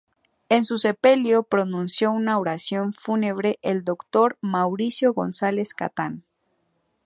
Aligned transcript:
En 0.49 0.65
su 0.65 0.79
sepelio 0.79 1.43
pronunció 1.43 2.09
una 2.11 2.39
oración 2.39 2.91
fúnebre 2.95 3.59
el 3.61 3.83
doctor 3.83 4.35
Mauricio 4.41 5.13
González 5.13 5.75
Catán. 5.75 6.23